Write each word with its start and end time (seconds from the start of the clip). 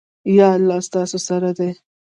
ایا 0.29 0.47
الله 0.57 0.79
ستاسو 0.87 1.17
سره 1.27 1.49
دی؟ 1.57 1.69